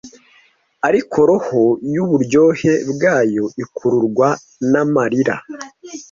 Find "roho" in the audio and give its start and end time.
1.29-1.61